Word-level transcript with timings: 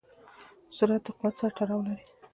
سرعت 0.77 1.01
د 1.05 1.09
قوت 1.19 1.33
سره 1.39 1.51
تړاو 1.57 1.81
لري. 1.87 2.05